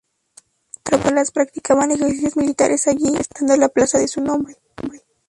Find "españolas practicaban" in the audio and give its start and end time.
1.05-1.91